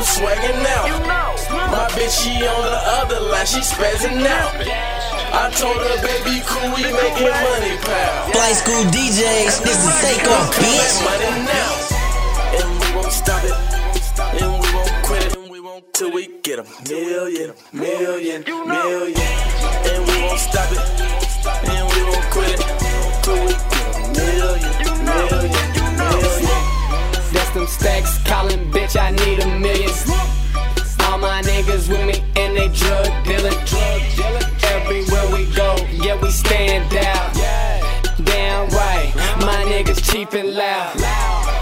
[0.00, 0.88] I'm swagging out.
[1.68, 4.56] My bitch, she on the other line, she spazzing out.
[4.56, 8.32] I told her, baby, cool, we making money, pal.
[8.32, 11.04] Flight school DJs, this is takeoff, Come bitch.
[11.04, 11.72] make money now.
[12.56, 13.52] And we won't stop it.
[14.40, 15.36] And we won't quit it.
[15.36, 19.20] And we won't till we get a million, million, million.
[19.84, 20.99] And we won't stop it.
[40.10, 40.96] Cheap and loud.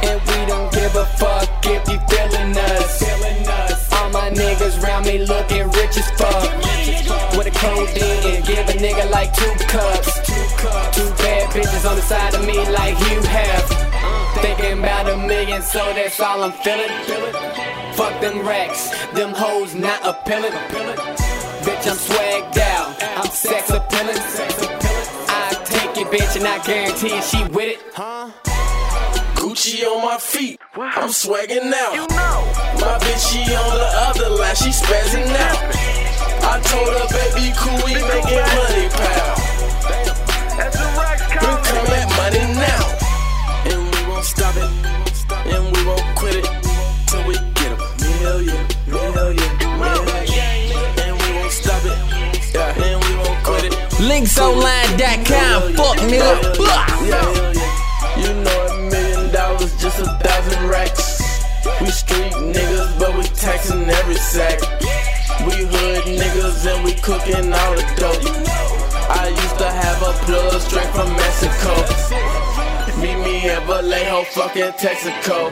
[0.02, 3.92] And we don't give a fuck if you feeling us.
[3.92, 6.48] All my niggas round me looking rich as fuck.
[7.36, 10.12] With a codeine, and give a nigga like two cups.
[10.96, 13.66] Two bad bitches on the side of me like you have.
[14.42, 16.90] Thinking about a million, so that's all I'm feeling.
[17.94, 20.52] Fuck them racks, them hoes not appealing.
[21.64, 24.47] Bitch, I'm swagged out, I'm sex appealing.
[25.98, 27.78] I take bitch, and I guarantee she with it.
[27.92, 28.30] Huh?
[29.34, 32.08] Gucci on my feet, I'm swagging out.
[32.78, 35.58] My bitch, she on the other line, she spazzing out.
[36.44, 39.17] I told her, baby, cool, we making money, pal.
[53.98, 56.54] Linksonline.com, fuck nigga.
[58.16, 61.18] You know a million dollars, just a thousand racks.
[61.80, 64.60] We street niggas, but we taxing every sack.
[65.46, 68.22] We hood niggas and we cooking all the dope.
[69.10, 71.74] I used to have a plug straight from Mexico.
[73.00, 75.50] Meet me at Vallejo, fucking Texaco.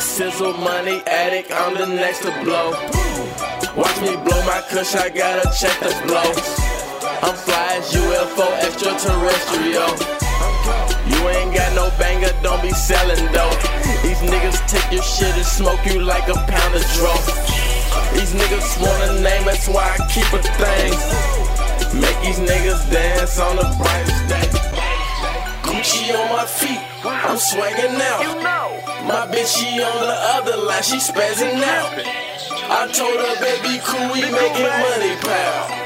[0.00, 2.72] Cizzle money addict, I'm the next to blow.
[3.76, 6.63] Watch me blow my kush, I gotta check the blow.
[7.24, 9.88] I'm fly as UFO extraterrestrial.
[11.08, 13.56] You ain't got no banger, don't be selling dope.
[14.04, 17.24] These niggas take your shit and smoke you like a pound of dope.
[18.12, 20.92] These niggas want a name, that's why I keep a thing.
[21.98, 24.50] Make these niggas dance on the brightest day.
[25.64, 28.36] Gucci on my feet, I'm swagging out.
[29.08, 31.88] My bitch, she on the other line, she spazzing out.
[32.68, 35.83] I told her, baby, cool, we making money, pal.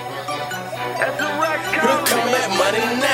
[2.71, 3.08] Money now.